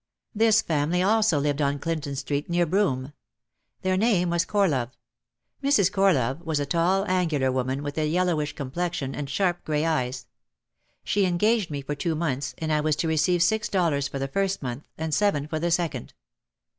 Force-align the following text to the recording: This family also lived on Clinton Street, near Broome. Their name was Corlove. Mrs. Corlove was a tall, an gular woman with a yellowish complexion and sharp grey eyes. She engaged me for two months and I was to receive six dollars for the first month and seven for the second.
This 0.33 0.63
family 0.63 1.03
also 1.03 1.37
lived 1.37 1.61
on 1.61 1.77
Clinton 1.77 2.15
Street, 2.15 2.49
near 2.49 2.65
Broome. 2.65 3.13
Their 3.83 3.97
name 3.97 4.31
was 4.31 4.45
Corlove. 4.47 4.89
Mrs. 5.63 5.91
Corlove 5.91 6.41
was 6.43 6.59
a 6.59 6.65
tall, 6.65 7.03
an 7.05 7.29
gular 7.29 7.53
woman 7.53 7.83
with 7.83 7.99
a 7.99 8.07
yellowish 8.07 8.53
complexion 8.53 9.13
and 9.13 9.29
sharp 9.29 9.63
grey 9.63 9.85
eyes. 9.85 10.25
She 11.03 11.27
engaged 11.27 11.69
me 11.69 11.83
for 11.83 11.93
two 11.93 12.15
months 12.15 12.55
and 12.57 12.73
I 12.73 12.81
was 12.81 12.95
to 12.95 13.07
receive 13.07 13.43
six 13.43 13.69
dollars 13.69 14.07
for 14.07 14.17
the 14.17 14.27
first 14.27 14.63
month 14.63 14.85
and 14.97 15.13
seven 15.13 15.47
for 15.47 15.59
the 15.59 15.69
second. 15.69 16.15